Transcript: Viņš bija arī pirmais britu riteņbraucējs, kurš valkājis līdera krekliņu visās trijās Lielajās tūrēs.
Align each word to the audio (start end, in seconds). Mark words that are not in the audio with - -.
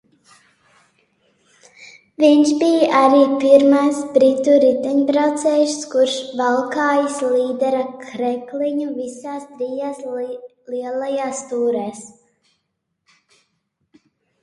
Viņš 2.21 2.51
bija 2.61 2.87
arī 3.07 3.19
pirmais 3.41 3.97
britu 4.15 4.55
riteņbraucējs, 4.63 5.75
kurš 5.91 6.15
valkājis 6.39 7.19
līdera 7.35 7.83
krekliņu 8.05 8.89
visās 9.01 9.45
trijās 9.59 10.01
Lielajās 10.75 11.43
tūrēs. 11.53 12.01